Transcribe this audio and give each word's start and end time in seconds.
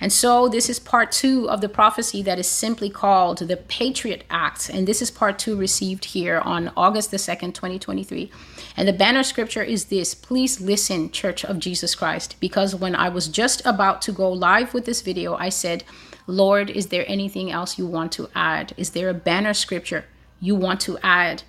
And 0.00 0.10
so, 0.10 0.48
this 0.48 0.70
is 0.70 0.78
part 0.78 1.12
two 1.12 1.48
of 1.50 1.60
the 1.60 1.68
prophecy 1.68 2.22
that 2.22 2.38
is 2.38 2.48
simply 2.48 2.88
called 2.88 3.38
the 3.38 3.56
Patriot 3.58 4.24
Act. 4.30 4.70
And 4.70 4.88
this 4.88 5.02
is 5.02 5.10
part 5.10 5.38
two 5.38 5.56
received 5.56 6.06
here 6.06 6.38
on 6.38 6.72
August 6.74 7.10
the 7.10 7.18
2nd, 7.18 7.52
2023. 7.52 8.30
And 8.78 8.88
the 8.88 8.94
banner 8.94 9.22
scripture 9.22 9.62
is 9.62 9.86
this 9.86 10.14
Please 10.14 10.58
listen, 10.58 11.10
Church 11.10 11.44
of 11.44 11.58
Jesus 11.58 11.94
Christ, 11.94 12.36
because 12.40 12.74
when 12.74 12.94
I 12.94 13.10
was 13.10 13.28
just 13.28 13.60
about 13.66 14.00
to 14.02 14.12
go 14.12 14.32
live 14.32 14.72
with 14.72 14.86
this 14.86 15.02
video, 15.02 15.34
I 15.34 15.50
said, 15.50 15.84
Lord, 16.26 16.70
is 16.70 16.86
there 16.86 17.04
anything 17.06 17.50
else 17.50 17.78
you 17.78 17.86
want 17.86 18.12
to 18.12 18.30
add? 18.34 18.72
Is 18.78 18.90
there 18.90 19.10
a 19.10 19.14
banner 19.14 19.52
scripture 19.52 20.06
you 20.40 20.54
want 20.56 20.80
to 20.82 20.96
add? 21.02 21.42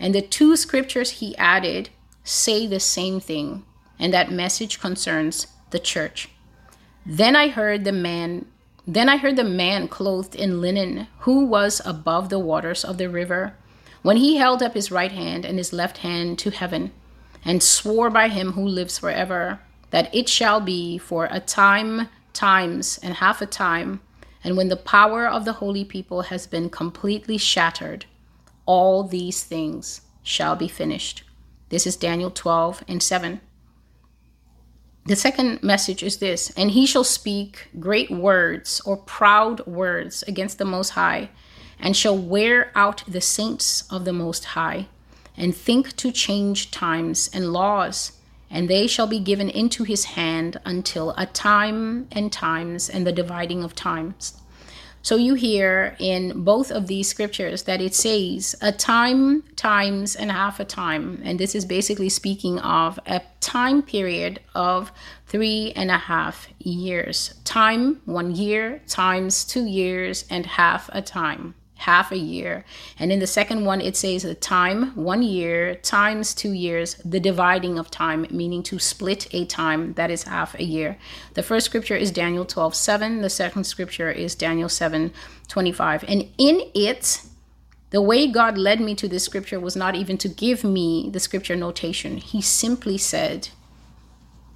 And 0.00 0.14
the 0.14 0.22
two 0.22 0.56
scriptures 0.56 1.10
he 1.10 1.36
added 1.36 1.90
say 2.24 2.66
the 2.66 2.80
same 2.80 3.20
thing, 3.20 3.64
and 3.98 4.14
that 4.14 4.30
message 4.30 4.80
concerns 4.80 5.48
the 5.70 5.78
church. 5.78 6.30
Then 7.06 7.36
I 7.36 7.48
heard 7.48 7.84
the 7.84 7.92
man 7.92 8.46
then 8.88 9.10
I 9.10 9.18
heard 9.18 9.36
the 9.36 9.44
man 9.44 9.86
clothed 9.86 10.34
in 10.34 10.62
linen, 10.62 11.08
who 11.18 11.44
was 11.44 11.82
above 11.84 12.30
the 12.30 12.38
waters 12.38 12.86
of 12.86 12.96
the 12.96 13.10
river, 13.10 13.54
when 14.00 14.16
he 14.16 14.36
held 14.38 14.62
up 14.62 14.72
his 14.72 14.90
right 14.90 15.12
hand 15.12 15.44
and 15.44 15.58
his 15.58 15.74
left 15.74 15.98
hand 15.98 16.38
to 16.38 16.50
heaven, 16.50 16.92
and 17.44 17.62
swore 17.62 18.08
by 18.08 18.28
him 18.28 18.52
who 18.52 18.66
lives 18.66 18.96
forever, 18.96 19.60
that 19.90 20.08
it 20.14 20.26
shall 20.26 20.58
be 20.58 20.96
for 20.96 21.28
a 21.30 21.38
time, 21.38 22.08
times, 22.32 22.98
and 23.02 23.16
half 23.16 23.42
a 23.42 23.46
time, 23.46 24.00
and 24.42 24.56
when 24.56 24.68
the 24.68 24.76
power 24.76 25.28
of 25.28 25.44
the 25.44 25.54
holy 25.54 25.84
people 25.84 26.22
has 26.22 26.46
been 26.46 26.70
completely 26.70 27.36
shattered, 27.36 28.06
all 28.64 29.02
these 29.02 29.44
things 29.44 30.00
shall 30.22 30.56
be 30.56 30.68
finished. 30.68 31.24
This 31.68 31.86
is 31.86 31.94
Daniel 31.94 32.30
12 32.30 32.84
and 32.88 33.02
7. 33.02 33.42
The 35.08 35.16
second 35.16 35.62
message 35.62 36.02
is 36.02 36.18
this 36.18 36.50
And 36.50 36.72
he 36.72 36.84
shall 36.84 37.02
speak 37.02 37.68
great 37.80 38.10
words 38.10 38.82
or 38.84 38.98
proud 38.98 39.66
words 39.66 40.22
against 40.28 40.58
the 40.58 40.66
Most 40.66 40.90
High, 40.90 41.30
and 41.80 41.96
shall 41.96 42.18
wear 42.18 42.70
out 42.74 43.04
the 43.08 43.22
saints 43.22 43.90
of 43.90 44.04
the 44.04 44.12
Most 44.12 44.44
High, 44.52 44.88
and 45.34 45.56
think 45.56 45.96
to 45.96 46.12
change 46.12 46.70
times 46.70 47.30
and 47.32 47.54
laws, 47.54 48.12
and 48.50 48.68
they 48.68 48.86
shall 48.86 49.06
be 49.06 49.18
given 49.18 49.48
into 49.48 49.84
his 49.84 50.04
hand 50.04 50.60
until 50.66 51.14
a 51.16 51.24
time 51.24 52.06
and 52.12 52.30
times 52.30 52.90
and 52.90 53.06
the 53.06 53.10
dividing 53.12 53.64
of 53.64 53.74
times 53.74 54.34
so 55.02 55.16
you 55.16 55.34
hear 55.34 55.96
in 55.98 56.44
both 56.44 56.70
of 56.70 56.86
these 56.86 57.08
scriptures 57.08 57.62
that 57.64 57.80
it 57.80 57.94
says 57.94 58.54
a 58.60 58.72
time, 58.72 59.42
times, 59.56 60.16
and 60.16 60.30
half 60.30 60.60
a 60.60 60.64
time. 60.64 61.20
And 61.24 61.38
this 61.38 61.54
is 61.54 61.64
basically 61.64 62.08
speaking 62.08 62.58
of 62.58 62.98
a 63.06 63.22
time 63.40 63.82
period 63.82 64.40
of 64.54 64.92
three 65.26 65.72
and 65.76 65.90
a 65.90 65.98
half 65.98 66.48
years. 66.58 67.34
Time, 67.44 68.00
one 68.04 68.34
year, 68.34 68.82
times 68.86 69.44
two 69.44 69.66
years, 69.66 70.24
and 70.30 70.46
half 70.46 70.90
a 70.92 71.02
time 71.02 71.54
half 71.78 72.12
a 72.12 72.18
year. 72.18 72.64
And 72.98 73.10
in 73.10 73.20
the 73.20 73.26
second 73.26 73.64
one, 73.64 73.80
it 73.80 73.96
says 73.96 74.22
the 74.22 74.34
time, 74.34 74.94
one 74.94 75.22
year, 75.22 75.76
times 75.76 76.34
two 76.34 76.52
years, 76.52 76.96
the 77.04 77.20
dividing 77.20 77.78
of 77.78 77.90
time, 77.90 78.26
meaning 78.30 78.62
to 78.64 78.78
split 78.78 79.32
a 79.32 79.44
time 79.46 79.94
that 79.94 80.10
is 80.10 80.24
half 80.24 80.54
a 80.56 80.64
year. 80.64 80.98
The 81.34 81.42
first 81.42 81.66
scripture 81.66 81.96
is 81.96 82.10
Daniel 82.10 82.44
12 82.44 82.74
7. 82.74 83.22
The 83.22 83.30
second 83.30 83.64
scripture 83.64 84.10
is 84.10 84.34
Daniel 84.34 84.68
7 84.68 85.12
25. 85.46 86.04
And 86.06 86.28
in 86.36 86.62
it, 86.74 87.22
the 87.90 88.02
way 88.02 88.26
God 88.26 88.58
led 88.58 88.80
me 88.80 88.94
to 88.96 89.08
this 89.08 89.24
scripture 89.24 89.58
was 89.58 89.76
not 89.76 89.94
even 89.94 90.18
to 90.18 90.28
give 90.28 90.62
me 90.62 91.08
the 91.10 91.20
scripture 91.20 91.56
notation. 91.56 92.18
He 92.18 92.42
simply 92.42 92.98
said, 92.98 93.48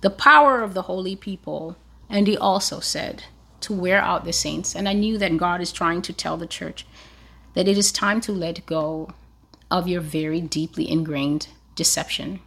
the 0.02 0.10
power 0.10 0.60
of 0.60 0.74
the 0.74 0.82
holy 0.82 1.16
people. 1.16 1.76
And 2.10 2.26
he 2.26 2.36
also 2.36 2.80
said, 2.80 3.24
to 3.62 3.72
wear 3.72 4.02
out 4.02 4.24
the 4.24 4.32
saints. 4.32 4.76
And 4.76 4.88
I 4.88 4.92
knew 4.92 5.16
that 5.16 5.38
God 5.38 5.60
is 5.60 5.72
trying 5.72 6.02
to 6.02 6.12
tell 6.12 6.36
the 6.36 6.46
church 6.46 6.84
that 7.54 7.68
it 7.68 7.78
is 7.78 7.92
time 7.92 8.20
to 8.22 8.32
let 8.32 8.66
go 8.66 9.10
of 9.70 9.88
your 9.88 10.00
very 10.00 10.40
deeply 10.40 10.90
ingrained 10.90 11.48
deception. 11.74 12.40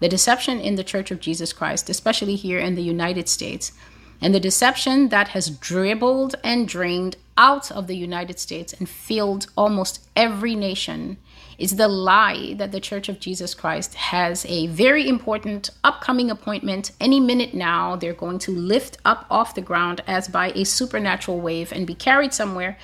The 0.00 0.08
deception 0.08 0.60
in 0.60 0.74
the 0.74 0.84
Church 0.84 1.10
of 1.10 1.20
Jesus 1.20 1.52
Christ, 1.52 1.88
especially 1.88 2.34
here 2.34 2.58
in 2.58 2.74
the 2.74 2.82
United 2.82 3.28
States, 3.28 3.72
and 4.20 4.34
the 4.34 4.40
deception 4.40 5.08
that 5.08 5.28
has 5.28 5.50
dribbled 5.50 6.36
and 6.44 6.68
drained 6.68 7.16
out 7.36 7.72
of 7.72 7.86
the 7.86 7.96
United 7.96 8.38
States 8.38 8.72
and 8.72 8.88
filled 8.88 9.46
almost 9.56 10.06
every 10.14 10.54
nation 10.54 11.18
is 11.58 11.76
the 11.76 11.88
lie 11.88 12.54
that 12.54 12.72
the 12.72 12.80
Church 12.80 13.08
of 13.08 13.20
Jesus 13.20 13.54
Christ 13.54 13.94
has 13.94 14.44
a 14.46 14.66
very 14.68 15.08
important 15.08 15.70
upcoming 15.84 16.30
appointment. 16.30 16.92
Any 17.00 17.20
minute 17.20 17.54
now, 17.54 17.96
they're 17.96 18.12
going 18.12 18.38
to 18.40 18.52
lift 18.52 18.98
up 19.04 19.26
off 19.30 19.54
the 19.54 19.60
ground 19.60 20.02
as 20.06 20.28
by 20.28 20.50
a 20.52 20.64
supernatural 20.64 21.40
wave 21.40 21.72
and 21.72 21.86
be 21.86 21.94
carried 21.94 22.34
somewhere 22.34 22.78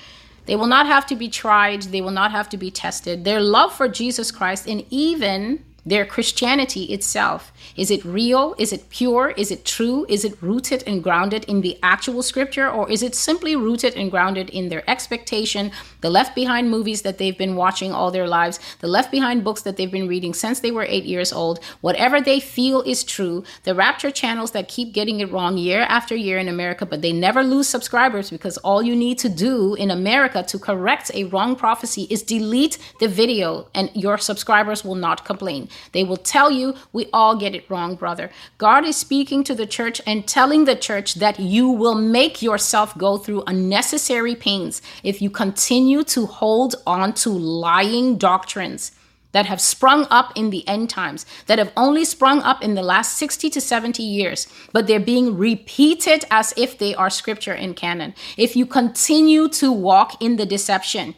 they 0.49 0.55
will 0.55 0.65
not 0.65 0.87
have 0.87 1.05
to 1.05 1.15
be 1.15 1.29
tried, 1.29 1.83
they 1.83 2.01
will 2.01 2.09
not 2.09 2.31
have 2.31 2.49
to 2.49 2.57
be 2.57 2.71
tested. 2.71 3.23
Their 3.23 3.39
love 3.39 3.71
for 3.71 3.87
Jesus 3.87 4.31
Christ 4.31 4.67
and 4.67 4.83
even 4.89 5.63
their 5.89 6.05
Christianity 6.05 6.85
itself. 6.85 7.51
Is 7.75 7.91
it 7.91 8.03
real? 8.05 8.55
Is 8.57 8.71
it 8.71 8.89
pure? 8.89 9.29
Is 9.37 9.51
it 9.51 9.65
true? 9.65 10.05
Is 10.09 10.23
it 10.25 10.41
rooted 10.41 10.83
and 10.85 11.03
grounded 11.03 11.45
in 11.45 11.61
the 11.61 11.77
actual 11.83 12.23
scripture? 12.23 12.69
Or 12.69 12.89
is 12.89 13.03
it 13.03 13.15
simply 13.15 13.55
rooted 13.55 13.95
and 13.95 14.11
grounded 14.11 14.49
in 14.49 14.69
their 14.69 14.87
expectation, 14.89 15.71
the 16.01 16.09
left 16.09 16.35
behind 16.35 16.69
movies 16.69 17.01
that 17.01 17.17
they've 17.17 17.37
been 17.37 17.55
watching 17.55 17.91
all 17.91 18.11
their 18.11 18.27
lives, 18.27 18.59
the 18.79 18.87
left 18.87 19.11
behind 19.11 19.43
books 19.43 19.61
that 19.63 19.77
they've 19.77 19.91
been 19.91 20.07
reading 20.07 20.33
since 20.33 20.59
they 20.59 20.71
were 20.71 20.85
eight 20.87 21.05
years 21.05 21.33
old, 21.33 21.63
whatever 21.81 22.21
they 22.21 22.39
feel 22.39 22.81
is 22.81 23.03
true, 23.03 23.43
the 23.63 23.75
rapture 23.75 24.11
channels 24.11 24.51
that 24.51 24.67
keep 24.67 24.93
getting 24.93 25.19
it 25.19 25.31
wrong 25.31 25.57
year 25.57 25.81
after 25.81 26.15
year 26.15 26.37
in 26.37 26.47
America, 26.47 26.85
but 26.85 27.01
they 27.01 27.11
never 27.13 27.43
lose 27.43 27.67
subscribers 27.67 28.29
because 28.29 28.57
all 28.57 28.81
you 28.83 28.95
need 28.95 29.17
to 29.17 29.29
do 29.29 29.73
in 29.75 29.91
America 29.91 30.43
to 30.43 30.59
correct 30.59 31.11
a 31.13 31.25
wrong 31.25 31.55
prophecy 31.55 32.07
is 32.09 32.23
delete 32.23 32.77
the 32.99 33.07
video 33.07 33.67
and 33.73 33.89
your 33.93 34.17
subscribers 34.17 34.83
will 34.83 34.95
not 34.95 35.25
complain. 35.25 35.69
They 35.91 36.03
will 36.03 36.17
tell 36.17 36.51
you, 36.51 36.75
we 36.93 37.07
all 37.13 37.35
get 37.35 37.55
it 37.55 37.69
wrong, 37.69 37.95
brother. 37.95 38.29
God 38.57 38.85
is 38.85 38.95
speaking 38.95 39.43
to 39.45 39.55
the 39.55 39.65
church 39.65 40.01
and 40.05 40.27
telling 40.27 40.65
the 40.65 40.75
church 40.75 41.15
that 41.15 41.39
you 41.39 41.69
will 41.69 41.95
make 41.95 42.41
yourself 42.41 42.97
go 42.97 43.17
through 43.17 43.43
unnecessary 43.47 44.35
pains 44.35 44.81
if 45.03 45.21
you 45.21 45.29
continue 45.29 46.03
to 46.03 46.25
hold 46.25 46.75
on 46.85 47.13
to 47.13 47.29
lying 47.29 48.17
doctrines 48.17 48.91
that 49.31 49.45
have 49.45 49.61
sprung 49.61 50.07
up 50.09 50.31
in 50.35 50.49
the 50.49 50.67
end 50.67 50.89
times, 50.89 51.25
that 51.45 51.59
have 51.59 51.71
only 51.77 52.03
sprung 52.03 52.41
up 52.41 52.63
in 52.63 52.73
the 52.73 52.81
last 52.81 53.17
60 53.17 53.49
to 53.51 53.61
70 53.61 54.01
years, 54.01 54.47
but 54.73 54.87
they're 54.87 54.99
being 54.99 55.37
repeated 55.37 56.25
as 56.31 56.53
if 56.57 56.77
they 56.77 56.95
are 56.95 57.09
scripture 57.09 57.53
in 57.53 57.73
canon. 57.73 58.13
If 58.37 58.55
you 58.55 58.65
continue 58.65 59.47
to 59.49 59.71
walk 59.71 60.21
in 60.21 60.37
the 60.37 60.45
deception, 60.45 61.15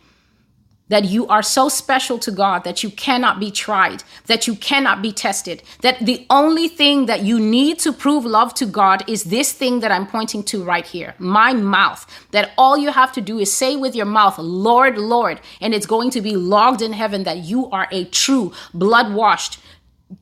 that 0.92 1.06
you 1.06 1.26
are 1.28 1.42
so 1.42 1.70
special 1.70 2.20
to 2.20 2.32
God 2.32 2.66
that 2.66 2.84
you 2.84 2.90
cannot 2.92 3.40
be 3.40 3.50
tried, 3.50 4.04
that 4.26 4.46
you 4.46 4.56
cannot 4.56 5.02
be 5.02 5.12
tested, 5.14 5.64
that 5.82 5.98
the 6.06 6.26
only 6.30 6.68
thing 6.68 7.06
that 7.06 7.22
you 7.22 7.40
need 7.40 7.80
to 7.80 7.94
prove 7.94 8.26
love 8.26 8.54
to 8.56 8.66
God 8.66 9.10
is 9.10 9.24
this 9.24 9.54
thing 9.54 9.80
that 9.80 9.92
I'm 9.92 10.06
pointing 10.06 10.44
to 10.52 10.64
right 10.64 10.86
here 10.86 11.16
my 11.18 11.54
mouth. 11.54 12.06
That 12.32 12.52
all 12.58 12.78
you 12.78 12.92
have 12.92 13.14
to 13.14 13.22
do 13.22 13.40
is 13.40 13.52
say 13.52 13.78
with 13.78 13.96
your 13.96 14.06
mouth, 14.06 14.38
Lord, 14.38 14.98
Lord, 14.98 15.40
and 15.62 15.74
it's 15.74 15.86
going 15.86 16.10
to 16.12 16.22
be 16.22 16.36
logged 16.36 16.82
in 16.82 16.92
heaven 16.92 17.24
that 17.24 17.38
you 17.38 17.70
are 17.72 17.88
a 17.92 18.04
true, 18.06 18.52
blood 18.74 19.14
washed, 19.14 19.60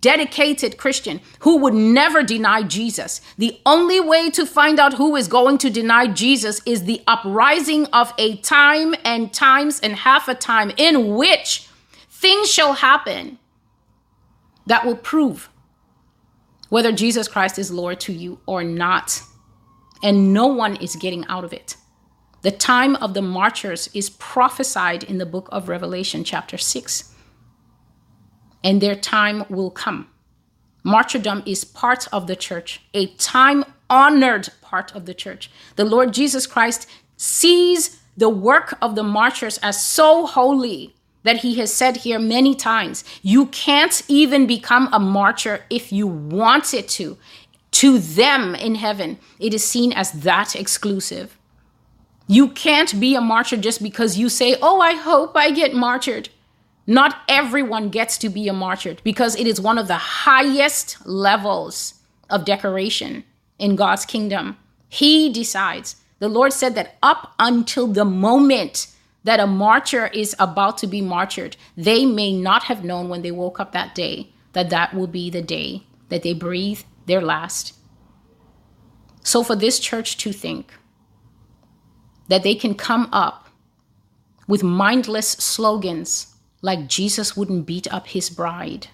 dedicated 0.01 0.77
Christian 0.77 1.21
who 1.39 1.57
would 1.57 1.73
never 1.73 2.23
deny 2.23 2.63
Jesus. 2.63 3.21
The 3.37 3.59
only 3.65 3.99
way 3.99 4.29
to 4.31 4.45
find 4.45 4.79
out 4.79 4.93
who 4.93 5.15
is 5.15 5.27
going 5.27 5.57
to 5.59 5.69
deny 5.69 6.07
Jesus 6.07 6.61
is 6.65 6.83
the 6.83 7.01
uprising 7.07 7.85
of 7.87 8.13
a 8.17 8.37
time 8.37 8.95
and 9.03 9.33
times 9.33 9.79
and 9.79 9.95
half 9.95 10.27
a 10.27 10.35
time 10.35 10.71
in 10.77 11.15
which 11.15 11.67
things 12.09 12.51
shall 12.51 12.73
happen 12.73 13.39
that 14.65 14.85
will 14.85 14.95
prove 14.95 15.49
whether 16.69 16.91
Jesus 16.91 17.27
Christ 17.27 17.57
is 17.57 17.71
Lord 17.71 17.99
to 18.01 18.13
you 18.13 18.39
or 18.45 18.63
not. 18.63 19.21
And 20.01 20.33
no 20.33 20.47
one 20.47 20.77
is 20.77 20.95
getting 20.95 21.25
out 21.25 21.43
of 21.43 21.51
it. 21.51 21.75
The 22.41 22.51
time 22.51 22.95
of 22.97 23.13
the 23.13 23.21
marchers 23.21 23.89
is 23.93 24.09
prophesied 24.11 25.03
in 25.03 25.17
the 25.17 25.25
book 25.25 25.49
of 25.51 25.67
Revelation, 25.67 26.23
chapter 26.23 26.57
6 26.57 27.08
and 28.63 28.81
their 28.81 28.95
time 28.95 29.43
will 29.49 29.71
come. 29.71 30.09
Martyrdom 30.83 31.43
is 31.45 31.63
part 31.63 32.07
of 32.13 32.27
the 32.27 32.35
church, 32.35 32.81
a 32.93 33.07
time 33.15 33.65
honored 33.89 34.49
part 34.61 34.95
of 34.95 35.05
the 35.05 35.13
church. 35.13 35.49
The 35.75 35.85
Lord 35.85 36.13
Jesus 36.13 36.47
Christ 36.47 36.87
sees 37.17 37.99
the 38.15 38.29
work 38.29 38.77
of 38.81 38.95
the 38.95 39.03
martyrs 39.03 39.59
as 39.63 39.83
so 39.83 40.25
holy 40.25 40.93
that 41.23 41.37
he 41.37 41.55
has 41.55 41.73
said 41.73 41.97
here 41.97 42.19
many 42.19 42.55
times 42.55 43.03
you 43.21 43.47
can't 43.47 44.01
even 44.07 44.47
become 44.47 44.89
a 44.93 44.99
martyr 44.99 45.65
if 45.69 45.91
you 45.91 46.07
wanted 46.07 46.87
to. 46.89 47.17
To 47.71 47.99
them 47.99 48.55
in 48.55 48.75
heaven, 48.75 49.19
it 49.37 49.53
is 49.53 49.63
seen 49.63 49.93
as 49.93 50.11
that 50.11 50.55
exclusive. 50.55 51.37
You 52.27 52.49
can't 52.49 52.99
be 52.99 53.15
a 53.15 53.21
martyr 53.21 53.57
just 53.57 53.81
because 53.81 54.17
you 54.17 54.27
say, 54.27 54.55
Oh, 54.61 54.81
I 54.81 54.93
hope 54.93 55.37
I 55.37 55.51
get 55.51 55.73
martyred. 55.73 56.29
Not 56.89 57.17
everyone 57.27 57.89
gets 57.89 58.17
to 58.17 58.29
be 58.29 58.47
a 58.47 58.53
martyr 58.53 58.95
because 59.03 59.35
it 59.35 59.45
is 59.45 59.61
one 59.61 59.77
of 59.77 59.87
the 59.87 59.93
highest 60.25 60.97
levels 61.05 61.93
of 62.31 62.45
decoration 62.45 63.23
in 63.59 63.75
God's 63.75 64.07
kingdom. 64.07 64.57
He 64.89 65.31
decides 65.31 65.97
The 66.17 66.27
Lord 66.27 66.51
said 66.51 66.73
that 66.73 66.97
up 67.03 67.35
until 67.37 67.85
the 67.85 68.05
moment 68.05 68.87
that 69.23 69.39
a 69.39 69.45
martyr 69.45 70.07
is 70.07 70.35
about 70.39 70.79
to 70.79 70.87
be 70.87 70.99
martyred, 70.99 71.57
they 71.77 72.07
may 72.07 72.33
not 72.33 72.63
have 72.63 72.83
known 72.83 73.07
when 73.07 73.21
they 73.21 73.29
woke 73.29 73.59
up 73.59 73.71
that 73.73 73.93
day 73.93 74.33
that 74.53 74.71
that 74.71 74.95
will 74.95 75.05
be 75.05 75.29
the 75.29 75.43
day 75.43 75.83
that 76.09 76.23
they 76.23 76.33
breathe 76.33 76.81
their 77.05 77.21
last. 77.21 77.75
So, 79.21 79.43
for 79.43 79.55
this 79.55 79.79
church 79.79 80.17
to 80.17 80.31
think 80.33 80.73
that 82.29 82.41
they 82.41 82.55
can 82.55 82.73
come 82.73 83.09
up 83.11 83.47
with 84.47 84.63
mindless 84.63 85.29
slogans 85.29 86.35
like 86.61 86.87
Jesus 86.87 87.37
wouldn't 87.37 87.65
beat 87.65 87.91
up 87.93 88.07
his 88.07 88.29
bride, 88.29 88.87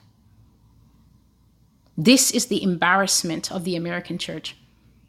this 1.98 2.32
is 2.32 2.48
the 2.48 2.62
embarrassment 2.62 3.52
of 3.52 3.64
the 3.64 3.76
American 3.76 4.18
church 4.18 4.56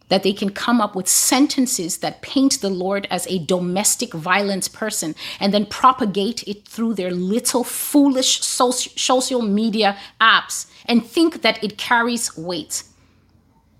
that 0.09 0.23
they 0.23 0.33
can 0.33 0.51
come 0.51 0.81
up 0.81 0.95
with 0.95 1.09
sentences 1.09 1.99
that 1.99 2.23
paint 2.23 2.61
the 2.61 2.71
Lord 2.71 3.09
as 3.11 3.27
a 3.27 3.45
domestic 3.45 4.13
violence 4.13 4.69
person 4.69 5.17
and 5.41 5.53
then 5.53 5.67
propagate 5.67 6.47
it 6.47 6.67
through 6.67 6.95
their 6.95 7.11
little 7.11 7.65
foolish 7.65 8.41
social 8.41 9.43
media 9.43 9.99
apps 10.21 10.71
and 10.85 11.05
think 11.05 11.43
that 11.43 11.63
it 11.63 11.77
carries 11.77 12.37
weight. 12.37 12.85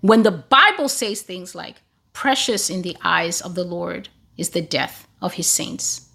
When 0.01 0.23
the 0.23 0.31
Bible 0.31 0.89
says 0.89 1.21
things 1.21 1.55
like, 1.55 1.77
precious 2.11 2.69
in 2.69 2.81
the 2.81 2.97
eyes 3.03 3.41
of 3.41 3.55
the 3.55 3.63
Lord 3.63 4.09
is 4.37 4.49
the 4.49 4.61
death 4.61 5.07
of 5.21 5.33
his 5.33 5.47
saints. 5.47 6.06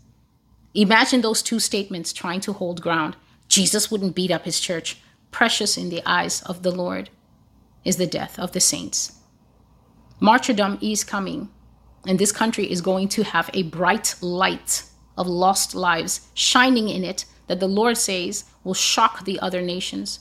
Imagine 0.75 1.21
those 1.21 1.43
two 1.43 1.61
statements 1.61 2.13
trying 2.13 2.41
to 2.41 2.53
hold 2.55 2.81
ground. 2.81 3.17
Jesus 3.49 3.91
wouldn't 3.91 4.15
beat 4.15 4.31
up 4.31 4.45
his 4.45 4.59
church. 4.59 4.99
Precious 5.31 5.77
in 5.77 5.91
the 5.91 6.03
eyes 6.07 6.43
of 6.43 6.63
the 6.63 6.71
Lord 6.71 7.11
is 7.85 7.97
the 7.97 8.07
death 8.07 8.39
of 8.39 8.53
the 8.53 8.61
saints. 8.61 9.19
Martyrdom 10.21 10.79
is 10.81 11.05
coming, 11.05 11.51
and 12.07 12.19
this 12.19 12.33
country 12.33 12.71
is 12.71 12.81
going 12.81 13.09
to 13.09 13.25
have 13.25 13.51
a 13.53 13.65
bright 13.65 14.15
light 14.21 14.85
of 15.19 15.27
lost 15.27 15.75
lives 15.75 16.29
shining 16.33 16.89
in 16.89 17.05
it 17.05 17.25
that 17.49 17.61
the 17.61 17.69
Lord 17.69 17.99
says 17.99 18.45
will 18.65 18.75
shock 18.75 19.25
the 19.25 19.39
other 19.41 19.61
nations. 19.61 20.21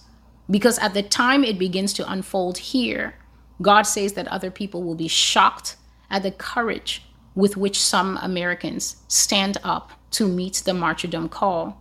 Because 0.49 0.79
at 0.79 0.93
the 0.93 1.03
time 1.03 1.43
it 1.43 1.59
begins 1.59 1.93
to 1.93 2.11
unfold 2.11 2.57
here, 2.57 3.15
God 3.61 3.83
says 3.83 4.13
that 4.13 4.27
other 4.27 4.51
people 4.51 4.83
will 4.83 4.95
be 4.95 5.07
shocked 5.07 5.77
at 6.09 6.23
the 6.23 6.31
courage 6.31 7.03
with 7.35 7.55
which 7.55 7.79
some 7.79 8.17
Americans 8.17 8.97
stand 9.07 9.57
up 9.63 9.93
to 10.11 10.27
meet 10.27 10.61
the 10.65 10.73
martyrdom 10.73 11.29
call. 11.29 11.77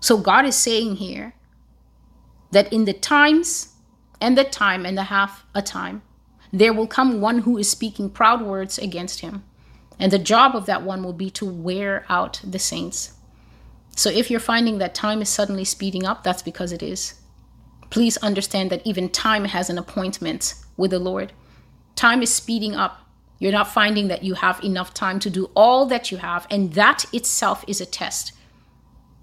So 0.00 0.16
God 0.18 0.44
is 0.44 0.56
saying 0.56 0.96
here 0.96 1.34
that 2.50 2.72
in 2.72 2.84
the 2.84 2.92
times 2.92 3.74
and 4.20 4.36
the 4.36 4.44
time 4.44 4.84
and 4.84 4.98
a 4.98 5.04
half 5.04 5.44
a 5.54 5.62
time, 5.62 6.02
there 6.52 6.72
will 6.72 6.86
come 6.86 7.20
one 7.20 7.40
who 7.40 7.56
is 7.58 7.70
speaking 7.70 8.10
proud 8.10 8.42
words 8.42 8.78
against 8.78 9.20
him. 9.20 9.44
And 9.98 10.10
the 10.10 10.18
job 10.18 10.56
of 10.56 10.66
that 10.66 10.82
one 10.82 11.04
will 11.04 11.12
be 11.12 11.30
to 11.32 11.46
wear 11.46 12.04
out 12.08 12.40
the 12.42 12.58
saints. 12.58 13.14
So 13.96 14.08
if 14.08 14.30
you're 14.30 14.40
finding 14.40 14.78
that 14.78 14.94
time 14.94 15.20
is 15.20 15.28
suddenly 15.28 15.64
speeding 15.64 16.06
up, 16.06 16.24
that's 16.24 16.42
because 16.42 16.72
it 16.72 16.82
is. 16.82 17.20
Please 17.90 18.16
understand 18.18 18.70
that 18.70 18.86
even 18.86 19.10
time 19.10 19.44
has 19.44 19.68
an 19.68 19.76
appointment 19.76 20.54
with 20.76 20.92
the 20.92 20.98
Lord. 20.98 21.32
Time 21.96 22.22
is 22.22 22.32
speeding 22.32 22.74
up. 22.74 23.06
You're 23.40 23.50
not 23.50 23.66
finding 23.66 24.06
that 24.06 24.22
you 24.22 24.34
have 24.34 24.62
enough 24.62 24.94
time 24.94 25.18
to 25.20 25.30
do 25.30 25.50
all 25.56 25.86
that 25.86 26.12
you 26.12 26.18
have, 26.18 26.46
and 26.48 26.74
that 26.74 27.06
itself 27.12 27.64
is 27.66 27.80
a 27.80 27.86
test 27.86 28.32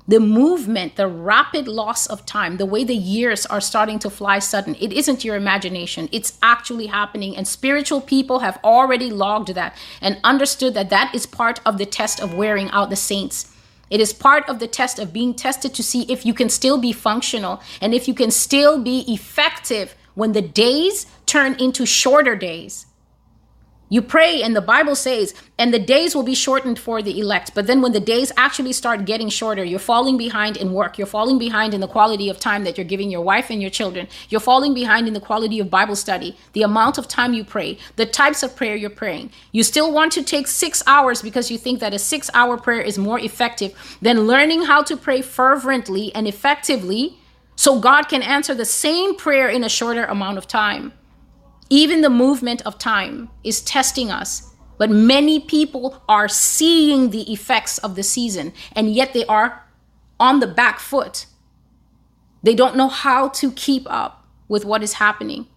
the 0.07 0.19
movement, 0.21 0.95
the 0.95 1.07
rapid 1.07 1.67
loss 1.67 2.07
of 2.07 2.25
time, 2.25 2.57
the 2.57 2.65
way 2.65 2.85
the 2.85 2.95
years 2.95 3.45
are 3.45 3.59
starting 3.59 3.99
to 3.99 4.09
fly 4.09 4.39
sudden, 4.39 4.75
it 4.79 4.93
isn't 4.93 5.25
your 5.25 5.35
imagination. 5.35 6.07
It's 6.13 6.37
actually 6.41 6.87
happening. 6.87 7.35
And 7.35 7.45
spiritual 7.45 7.99
people 7.99 8.39
have 8.39 8.57
already 8.63 9.09
logged 9.11 9.53
that 9.55 9.75
and 10.01 10.17
understood 10.23 10.73
that 10.75 10.89
that 10.91 11.13
is 11.13 11.25
part 11.25 11.59
of 11.65 11.77
the 11.77 11.85
test 11.85 12.21
of 12.21 12.33
wearing 12.33 12.69
out 12.71 12.89
the 12.89 12.95
saints. 12.95 13.53
It 13.89 13.99
is 13.99 14.13
part 14.13 14.47
of 14.47 14.59
the 14.59 14.67
test 14.67 14.97
of 14.97 15.11
being 15.11 15.33
tested 15.33 15.73
to 15.75 15.83
see 15.83 16.03
if 16.03 16.25
you 16.25 16.33
can 16.33 16.49
still 16.49 16.77
be 16.77 16.93
functional 16.93 17.61
and 17.81 17.93
if 17.93 18.07
you 18.07 18.13
can 18.13 18.31
still 18.31 18.81
be 18.81 18.99
effective 19.13 19.95
when 20.13 20.31
the 20.31 20.41
days 20.41 21.05
turn 21.25 21.55
into 21.59 21.85
shorter 21.85 22.35
days. 22.35 22.86
You 23.89 24.01
pray, 24.01 24.41
and 24.43 24.53
the 24.53 24.61
Bible 24.61 24.95
says, 24.95 25.33
and 25.57 25.73
the 25.73 25.79
days 25.79 26.13
will 26.13 26.23
be 26.23 26.35
shortened 26.35 26.77
for 26.77 27.01
the 27.01 27.17
elect. 27.17 27.51
But 27.55 27.67
then 27.67 27.81
when 27.81 27.93
the 27.93 28.01
days 28.01 28.33
actually 28.35 28.73
start 28.73 29.05
getting 29.05 29.29
shorter, 29.29 29.63
you're 29.63 29.79
falling 29.79 30.17
behind 30.17 30.57
in 30.57 30.73
work. 30.73 30.97
You're 30.97 31.07
falling 31.07 31.39
behind 31.39 31.73
in 31.73 31.79
the 31.79 31.87
quality 31.87 32.27
of 32.27 32.37
time 32.37 32.65
that 32.65 32.77
you're 32.77 32.85
giving 32.85 33.09
your 33.09 33.21
wife 33.21 33.49
and 33.49 33.61
your 33.61 33.71
children. 33.71 34.09
You're 34.27 34.41
falling 34.41 34.73
behind 34.73 35.07
in 35.07 35.13
the 35.13 35.21
quality 35.21 35.59
of 35.59 35.69
Bible 35.69 35.95
study, 35.95 36.35
the 36.51 36.63
amount 36.63 36.97
of 36.97 37.07
time 37.07 37.33
you 37.33 37.45
pray, 37.45 37.77
the 37.95 38.05
types 38.05 38.43
of 38.43 38.57
prayer 38.57 38.75
you're 38.75 38.89
praying. 38.89 39.31
You 39.53 39.63
still 39.63 39.93
want 39.93 40.11
to 40.13 40.23
take 40.23 40.47
six 40.47 40.83
hours 40.85 41.21
because 41.21 41.49
you 41.49 41.57
think 41.57 41.79
that 41.79 41.93
a 41.93 41.99
six 41.99 42.29
hour 42.33 42.57
prayer 42.57 42.81
is 42.81 42.97
more 42.97 43.19
effective 43.19 43.73
than 44.01 44.27
learning 44.27 44.63
how 44.63 44.83
to 44.83 44.97
pray 44.97 45.21
fervently 45.21 46.13
and 46.13 46.27
effectively 46.27 47.17
so 47.55 47.79
God 47.79 48.03
can 48.03 48.21
answer 48.21 48.53
the 48.53 48.65
same 48.65 49.15
prayer 49.15 49.47
in 49.47 49.63
a 49.63 49.69
shorter 49.69 50.03
amount 50.05 50.37
of 50.37 50.45
time. 50.45 50.91
Even 51.69 52.01
the 52.01 52.09
movement 52.09 52.61
of 52.65 52.77
time 52.77 53.29
is 53.43 53.61
testing 53.61 54.09
us. 54.09 54.53
But 54.77 54.89
many 54.89 55.39
people 55.39 56.01
are 56.07 56.27
seeing 56.27 57.09
the 57.09 57.31
effects 57.31 57.77
of 57.79 57.95
the 57.95 58.03
season, 58.03 58.53
and 58.73 58.93
yet 58.93 59.13
they 59.13 59.25
are 59.25 59.63
on 60.19 60.39
the 60.39 60.47
back 60.47 60.79
foot. 60.79 61.25
They 62.43 62.53
don't 62.53 62.77
know 62.77 62.87
how 62.87 63.29
to 63.29 63.51
keep 63.51 63.85
up 63.89 64.25
with 64.47 64.65
what 64.65 64.83
is 64.83 64.93
happening. 64.93 65.47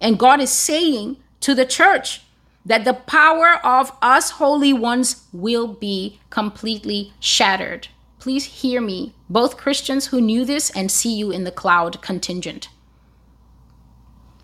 And 0.00 0.18
God 0.18 0.40
is 0.40 0.50
saying 0.50 1.18
to 1.40 1.54
the 1.54 1.64
church 1.64 2.22
that 2.66 2.84
the 2.84 2.94
power 2.94 3.64
of 3.64 3.92
us 4.02 4.32
holy 4.32 4.72
ones 4.72 5.24
will 5.32 5.68
be 5.68 6.20
completely 6.30 7.12
shattered. 7.20 7.88
Please 8.18 8.44
hear 8.44 8.80
me, 8.80 9.14
both 9.30 9.56
Christians 9.56 10.08
who 10.08 10.20
knew 10.20 10.44
this 10.44 10.70
and 10.70 10.90
see 10.90 11.14
you 11.14 11.30
in 11.30 11.44
the 11.44 11.52
cloud 11.52 12.02
contingent. 12.02 12.68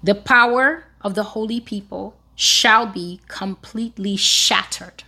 The 0.03 0.15
power 0.15 0.87
of 1.05 1.15
the 1.15 1.23
holy 1.23 1.61
people 1.61 2.17
shall 2.35 2.87
be 2.87 3.21
completely 3.29 4.17
shattered, 4.17 5.05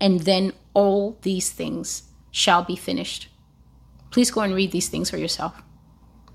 and 0.00 0.20
then 0.20 0.52
all 0.74 1.18
these 1.22 1.50
things 1.50 2.04
shall 2.30 2.62
be 2.62 2.76
finished. 2.76 3.28
Please 4.10 4.30
go 4.30 4.42
and 4.42 4.54
read 4.54 4.70
these 4.70 4.88
things 4.88 5.10
for 5.10 5.16
yourself. 5.16 5.60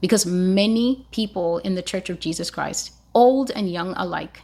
Because 0.02 0.26
many 0.26 1.08
people 1.12 1.60
in 1.60 1.76
the 1.76 1.82
Church 1.82 2.10
of 2.10 2.20
Jesus 2.20 2.52
Christ, 2.52 2.92
old 3.14 3.52
and 3.52 3.72
young 3.72 3.94
alike, 3.96 4.42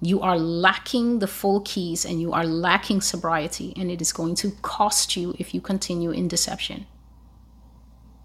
you 0.00 0.20
are 0.22 0.38
lacking 0.38 1.18
the 1.18 1.26
full 1.26 1.60
keys 1.60 2.04
and 2.04 2.20
you 2.20 2.32
are 2.32 2.46
lacking 2.46 3.00
sobriety, 3.00 3.74
and 3.76 3.90
it 3.90 4.00
is 4.00 4.12
going 4.12 4.34
to 4.36 4.52
cost 4.62 5.16
you 5.16 5.34
if 5.38 5.52
you 5.52 5.60
continue 5.60 6.10
in 6.10 6.28
deception. 6.28 6.86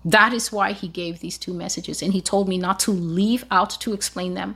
That 0.05 0.31
is 0.31 0.51
why 0.51 0.71
he 0.71 0.87
gave 0.87 1.19
these 1.19 1.37
two 1.37 1.53
messages, 1.53 2.01
and 2.01 2.13
he 2.13 2.21
told 2.21 2.47
me 2.47 2.57
not 2.57 2.79
to 2.81 2.91
leave 2.91 3.43
out 3.51 3.71
to 3.81 3.91
explain 3.91 4.35
them 4.35 4.55